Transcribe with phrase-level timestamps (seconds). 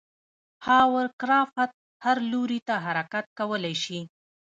[0.65, 1.71] هاورکرافت
[2.03, 3.99] هر لوري ته حرکت کولی شي.